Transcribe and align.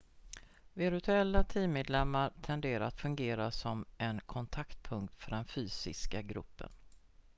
virtuella 0.73 1.43
teammedlemmar 1.43 2.31
tenderar 2.41 2.85
att 2.85 2.99
fungera 2.99 3.51
som 3.51 3.85
en 3.97 4.19
kontaktpunkt 4.25 5.15
för 5.21 5.29
den 5.31 5.45
fysiska 5.45 6.21
gruppen 6.21 6.69